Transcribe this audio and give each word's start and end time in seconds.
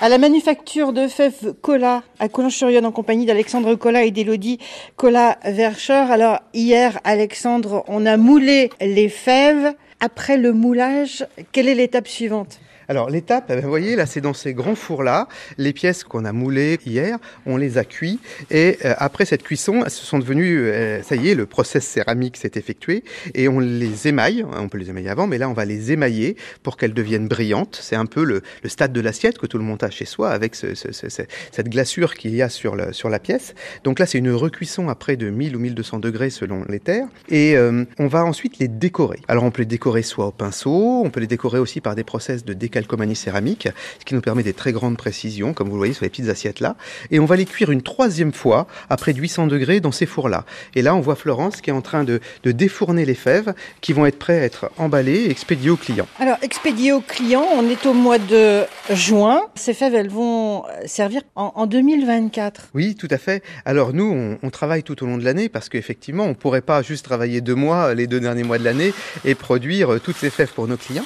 à 0.00 0.08
la 0.08 0.16
manufacture 0.16 0.94
de 0.94 1.08
fèves 1.08 1.52
Cola 1.60 2.02
à 2.18 2.30
Collin-sur-Yonne 2.30 2.86
en 2.86 2.92
compagnie 2.92 3.26
d'Alexandre 3.26 3.74
Cola 3.74 4.02
et 4.02 4.10
d'Élodie 4.10 4.58
Cola 4.96 5.38
Vercheur. 5.44 6.10
Alors 6.10 6.38
hier, 6.54 6.98
Alexandre, 7.04 7.84
on 7.86 8.06
a 8.06 8.16
moulé 8.16 8.70
les 8.80 9.10
fèves. 9.10 9.74
Après 10.00 10.38
le 10.38 10.54
moulage, 10.54 11.26
quelle 11.52 11.68
est 11.68 11.74
l'étape 11.74 12.08
suivante? 12.08 12.60
Alors 12.90 13.08
l'étape, 13.08 13.44
eh 13.50 13.54
ben, 13.54 13.62
vous 13.62 13.68
voyez, 13.68 13.94
là 13.94 14.04
c'est 14.04 14.20
dans 14.20 14.34
ces 14.34 14.52
grands 14.52 14.74
fours-là, 14.74 15.28
les 15.58 15.72
pièces 15.72 16.02
qu'on 16.02 16.24
a 16.24 16.32
moulées 16.32 16.76
hier, 16.84 17.18
on 17.46 17.56
les 17.56 17.78
a 17.78 17.84
cuits 17.84 18.18
et 18.50 18.78
euh, 18.84 18.94
après 18.98 19.24
cette 19.24 19.44
cuisson, 19.44 19.84
elles 19.84 19.92
se 19.92 20.04
sont 20.04 20.18
devenues, 20.18 20.66
euh, 20.66 21.00
ça 21.04 21.14
y 21.14 21.28
est, 21.28 21.36
le 21.36 21.46
process 21.46 21.86
céramique 21.86 22.36
s'est 22.36 22.50
effectué 22.56 23.04
et 23.32 23.46
on 23.46 23.60
les 23.60 24.08
émaille, 24.08 24.44
on 24.58 24.68
peut 24.68 24.76
les 24.76 24.90
émailler 24.90 25.08
avant, 25.08 25.28
mais 25.28 25.38
là 25.38 25.48
on 25.48 25.52
va 25.52 25.66
les 25.66 25.92
émailler 25.92 26.34
pour 26.64 26.76
qu'elles 26.76 26.92
deviennent 26.92 27.28
brillantes. 27.28 27.78
C'est 27.80 27.94
un 27.94 28.06
peu 28.06 28.24
le, 28.24 28.42
stade 28.64 28.92
de 28.92 29.00
l'assiette 29.00 29.38
que 29.38 29.46
tout 29.46 29.58
le 29.58 29.62
monde 29.62 29.84
a 29.84 29.90
chez 29.90 30.04
soi 30.04 30.30
avec 30.30 30.56
ce, 30.56 30.74
ce, 30.74 30.90
ce, 30.90 31.06
cette 31.08 31.68
glaçure 31.68 32.16
qu'il 32.16 32.34
y 32.34 32.42
a 32.42 32.48
sur, 32.48 32.74
la 32.74 33.18
pièce. 33.20 33.54
Donc 33.84 34.00
là 34.00 34.06
c'est 34.06 34.18
une 34.18 34.32
recuisson 34.32 34.88
à 34.88 34.96
près 34.96 35.16
de 35.16 35.30
1000 35.30 35.54
ou 35.54 35.60
1200 35.60 36.00
degrés 36.00 36.30
selon 36.30 36.64
les 36.68 36.80
terres 36.80 37.06
et 37.28 37.56
euh, 37.56 37.84
on 38.00 38.08
va 38.08 38.24
ensuite 38.24 38.58
les 38.58 38.66
décorer. 38.66 39.20
Alors 39.28 39.44
on 39.44 39.52
peut 39.52 39.62
les 39.62 39.66
décorer 39.66 40.02
soit 40.02 40.26
au 40.26 40.32
pinceau, 40.32 41.02
on 41.04 41.10
peut 41.10 41.20
les 41.20 41.28
décorer 41.28 41.60
aussi 41.60 41.80
par 41.80 41.94
des 41.94 42.02
process 42.02 42.44
de 42.44 42.52
décalcomanie 42.52 42.79
calcomanie 42.80 43.16
céramique, 43.16 43.68
ce 43.98 44.04
qui 44.04 44.14
nous 44.14 44.22
permet 44.22 44.42
des 44.42 44.54
très 44.54 44.72
grandes 44.72 44.96
précisions, 44.96 45.52
comme 45.52 45.68
vous 45.68 45.74
le 45.74 45.80
voyez 45.80 45.92
sur 45.92 46.04
les 46.04 46.08
petites 46.08 46.28
assiettes 46.28 46.60
là. 46.60 46.76
Et 47.10 47.20
on 47.20 47.26
va 47.26 47.36
les 47.36 47.44
cuire 47.44 47.70
une 47.70 47.82
troisième 47.82 48.32
fois, 48.32 48.66
après 48.88 49.12
800 49.12 49.48
degrés, 49.48 49.80
dans 49.80 49.92
ces 49.92 50.06
fours-là. 50.06 50.44
Et 50.74 50.82
là, 50.82 50.94
on 50.94 51.00
voit 51.00 51.14
Florence 51.14 51.60
qui 51.60 51.70
est 51.70 51.74
en 51.74 51.82
train 51.82 52.04
de, 52.04 52.20
de 52.42 52.52
défourner 52.52 53.04
les 53.04 53.14
fèves, 53.14 53.52
qui 53.82 53.92
vont 53.92 54.06
être 54.06 54.18
prêts 54.18 54.40
à 54.40 54.44
être 54.44 54.70
emballées 54.78 55.26
et 55.26 55.30
expédiées 55.30 55.70
au 55.70 55.76
client. 55.76 56.06
Alors, 56.18 56.38
expédiées 56.42 56.92
au 56.92 57.00
client, 57.00 57.44
on 57.54 57.68
est 57.68 57.84
au 57.86 57.92
mois 57.92 58.18
de 58.18 58.62
juin. 58.90 59.42
Ces 59.54 59.74
fèves, 59.74 59.94
elles 59.94 60.08
vont 60.08 60.64
servir 60.86 61.22
en, 61.34 61.52
en 61.54 61.66
2024. 61.66 62.68
Oui, 62.74 62.94
tout 62.94 63.08
à 63.10 63.18
fait. 63.18 63.42
Alors 63.64 63.92
nous, 63.92 64.10
on, 64.10 64.38
on 64.42 64.50
travaille 64.50 64.82
tout 64.82 65.02
au 65.02 65.06
long 65.06 65.18
de 65.18 65.24
l'année 65.24 65.48
parce 65.48 65.68
qu'effectivement, 65.68 66.24
on 66.24 66.34
pourrait 66.34 66.60
pas 66.60 66.82
juste 66.82 67.04
travailler 67.04 67.40
deux 67.40 67.54
mois, 67.54 67.94
les 67.94 68.06
deux 68.06 68.20
derniers 68.20 68.42
mois 68.42 68.58
de 68.58 68.64
l'année, 68.64 68.92
et 69.24 69.34
produire 69.34 70.00
toutes 70.02 70.16
ces 70.16 70.30
fèves 70.30 70.52
pour 70.52 70.66
nos 70.66 70.76
clients. 70.76 71.04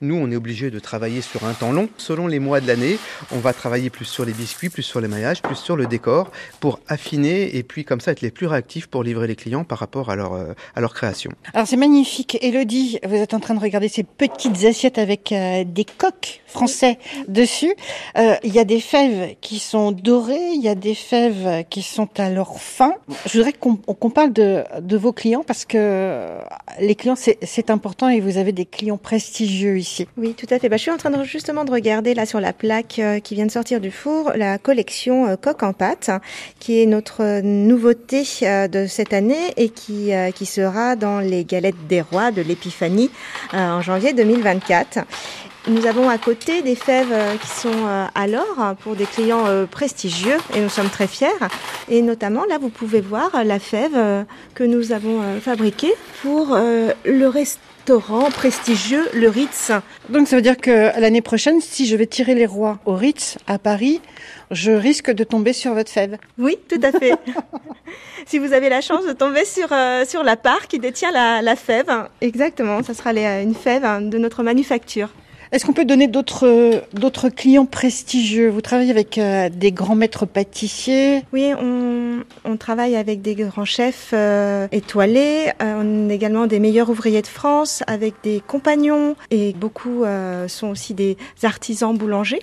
Nous, 0.00 0.14
on 0.14 0.30
est 0.30 0.36
obligé 0.36 0.70
de 0.70 0.78
travailler 0.78 1.05
sur 1.22 1.44
un 1.44 1.54
temps 1.54 1.72
long. 1.72 1.88
Selon 1.96 2.26
les 2.26 2.38
mois 2.40 2.60
de 2.60 2.66
l'année, 2.66 2.98
on 3.32 3.38
va 3.38 3.52
travailler 3.52 3.90
plus 3.90 4.04
sur 4.04 4.24
les 4.24 4.32
biscuits, 4.32 4.70
plus 4.70 4.82
sur 4.82 5.00
les 5.00 5.08
maillages, 5.08 5.40
plus 5.40 5.56
sur 5.56 5.76
le 5.76 5.86
décor 5.86 6.30
pour 6.60 6.80
affiner 6.88 7.56
et 7.56 7.62
puis 7.62 7.84
comme 7.84 8.00
ça 8.00 8.12
être 8.12 8.22
les 8.22 8.30
plus 8.30 8.46
réactifs 8.46 8.88
pour 8.88 9.02
livrer 9.02 9.26
les 9.26 9.36
clients 9.36 9.64
par 9.64 9.78
rapport 9.78 10.10
à 10.10 10.16
leur, 10.16 10.34
euh, 10.34 10.52
à 10.74 10.80
leur 10.80 10.94
création. 10.94 11.30
Alors 11.54 11.66
c'est 11.66 11.76
magnifique. 11.76 12.38
Elodie, 12.42 12.98
vous 13.06 13.14
êtes 13.14 13.34
en 13.34 13.40
train 13.40 13.54
de 13.54 13.60
regarder 13.60 13.88
ces 13.88 14.02
petites 14.02 14.64
assiettes 14.64 14.98
avec 14.98 15.30
euh, 15.30 15.64
des 15.64 15.84
coques 15.84 16.42
français 16.46 16.98
dessus. 17.28 17.74
Euh, 18.18 18.34
il 18.42 18.52
y 18.52 18.58
a 18.58 18.64
des 18.64 18.80
fèves 18.80 19.36
qui 19.40 19.58
sont 19.58 19.92
dorées, 19.92 20.50
il 20.54 20.62
y 20.62 20.68
a 20.68 20.74
des 20.74 20.94
fèves 20.94 21.64
qui 21.70 21.82
sont 21.82 22.08
à 22.18 22.30
leur 22.30 22.58
fin. 22.58 22.94
Je 23.26 23.38
voudrais 23.38 23.52
qu'on 23.52 23.76
qu 23.76 24.10
parle 24.10 24.32
de, 24.32 24.64
de 24.80 24.96
vos 24.96 25.12
clients 25.12 25.44
parce 25.46 25.64
que 25.64 26.38
les 26.80 26.94
clients 26.94 27.16
c'est 27.16 27.70
important 27.70 28.08
et 28.08 28.20
vous 28.20 28.38
avez 28.38 28.52
des 28.52 28.66
clients 28.66 28.98
prestigieux 28.98 29.78
ici. 29.78 30.06
Oui, 30.16 30.34
tout 30.34 30.46
à 30.50 30.58
fait. 30.58 30.68
Bah, 30.68 30.76
je 30.76 30.82
suis 30.82 30.90
en 30.96 30.98
train 30.98 31.10
de, 31.10 31.24
justement 31.24 31.66
de 31.66 31.70
regarder 31.70 32.14
là 32.14 32.24
sur 32.24 32.40
la 32.40 32.54
plaque 32.54 32.98
euh, 32.98 33.20
qui 33.20 33.34
vient 33.34 33.44
de 33.44 33.50
sortir 33.50 33.80
du 33.80 33.90
four 33.90 34.32
la 34.34 34.56
collection 34.56 35.26
euh, 35.26 35.36
coque 35.36 35.62
en 35.62 35.74
pâte, 35.74 36.10
qui 36.58 36.80
est 36.80 36.86
notre 36.86 37.42
nouveauté 37.42 38.24
euh, 38.42 38.66
de 38.66 38.86
cette 38.86 39.12
année 39.12 39.52
et 39.58 39.68
qui, 39.68 40.12
qui 40.34 40.46
sera 40.46 40.96
dans 40.96 41.20
les 41.20 41.44
galettes 41.44 41.86
des 41.86 42.00
rois 42.00 42.30
de 42.30 42.40
l'épiphanie 42.40 43.10
en 43.52 43.82
janvier 43.82 44.14
2024. 44.14 45.00
Nous 45.68 45.86
avons 45.86 46.08
à 46.08 46.18
côté 46.18 46.62
des 46.62 46.76
fèves 46.76 47.14
qui 47.40 47.48
sont 47.48 47.86
à 48.14 48.26
l'or 48.26 48.76
pour 48.80 48.94
des 48.94 49.04
clients 49.04 49.66
prestigieux 49.70 50.36
et 50.54 50.60
nous 50.60 50.68
sommes 50.68 50.88
très 50.88 51.06
fiers. 51.08 51.26
Et 51.88 52.02
notamment 52.02 52.44
là, 52.44 52.58
vous 52.58 52.68
pouvez 52.68 53.00
voir 53.00 53.44
la 53.44 53.58
fève 53.58 54.24
que 54.54 54.64
nous 54.64 54.92
avons 54.92 55.22
fabriquée 55.40 55.92
pour 56.22 56.56
le 56.56 57.26
restaurant 57.26 57.66
prestigieux, 58.30 59.08
le 59.14 59.28
Ritz. 59.28 59.70
Donc 60.08 60.26
ça 60.26 60.36
veut 60.36 60.42
dire 60.42 60.56
que 60.56 60.98
l'année 61.00 61.22
prochaine, 61.22 61.60
si 61.60 61.86
je 61.86 61.96
vais 61.96 62.06
tirer 62.06 62.34
les 62.34 62.46
rois 62.46 62.78
au 62.84 62.94
Ritz 62.94 63.38
à 63.46 63.58
Paris, 63.58 64.00
je 64.50 64.72
risque 64.72 65.10
de 65.12 65.24
tomber 65.24 65.52
sur 65.52 65.72
votre 65.74 65.90
fève. 65.90 66.18
Oui, 66.38 66.58
tout 66.68 66.80
à 66.82 66.90
fait. 66.90 67.14
si 68.26 68.38
vous 68.38 68.52
avez 68.52 68.68
la 68.68 68.80
chance 68.80 69.06
de 69.06 69.12
tomber 69.12 69.44
sur, 69.44 69.68
euh, 69.72 70.04
sur 70.04 70.24
la 70.24 70.36
part 70.36 70.66
qui 70.66 70.78
détient 70.78 71.12
la, 71.12 71.42
la 71.42 71.54
fève, 71.54 72.08
exactement, 72.20 72.82
ça 72.82 72.94
sera 72.94 73.12
les, 73.12 73.24
une 73.42 73.54
fève 73.54 74.08
de 74.08 74.18
notre 74.18 74.42
manufacture. 74.42 75.10
Est-ce 75.52 75.64
qu'on 75.64 75.72
peut 75.72 75.84
donner 75.84 76.08
d'autres 76.08 76.82
d'autres 76.92 77.28
clients 77.28 77.66
prestigieux? 77.66 78.48
Vous 78.48 78.60
travaillez 78.60 78.90
avec 78.90 79.16
euh, 79.18 79.48
des 79.48 79.70
grands 79.70 79.94
maîtres 79.94 80.26
pâtissiers 80.26 81.22
Oui, 81.32 81.52
on, 81.60 82.24
on 82.44 82.56
travaille 82.56 82.96
avec 82.96 83.22
des 83.22 83.36
grands 83.36 83.64
chefs 83.64 84.10
euh, 84.12 84.66
étoilés. 84.72 85.52
Euh, 85.62 85.82
on 85.82 86.10
a 86.10 86.12
également 86.12 86.46
des 86.48 86.58
meilleurs 86.58 86.90
ouvriers 86.90 87.22
de 87.22 87.26
France 87.28 87.84
avec 87.86 88.14
des 88.24 88.42
compagnons 88.44 89.14
et 89.30 89.52
beaucoup 89.52 90.04
euh, 90.04 90.48
sont 90.48 90.68
aussi 90.68 90.94
des 90.94 91.16
artisans 91.44 91.96
boulangers 91.96 92.42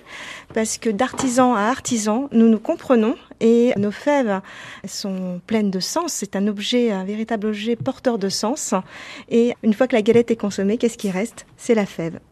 parce 0.53 0.77
que 0.77 0.89
d'artisan 0.89 1.55
à 1.55 1.63
artisan, 1.63 2.29
nous 2.31 2.47
nous 2.47 2.59
comprenons 2.59 3.15
et 3.41 3.73
nos 3.77 3.91
fèves 3.91 4.39
sont 4.87 5.41
pleines 5.45 5.71
de 5.71 5.79
sens. 5.81 6.13
C'est 6.13 6.37
un 6.37 6.47
objet, 6.47 6.91
un 6.91 7.03
véritable 7.03 7.47
objet 7.47 7.75
porteur 7.75 8.17
de 8.17 8.29
sens. 8.29 8.73
Et 9.29 9.53
une 9.63 9.73
fois 9.73 9.87
que 9.87 9.95
la 9.95 10.01
galette 10.01 10.31
est 10.31 10.37
consommée, 10.37 10.77
qu'est-ce 10.77 10.97
qui 10.97 11.11
reste? 11.11 11.45
C'est 11.57 11.75
la 11.75 11.85
fève. 11.85 12.19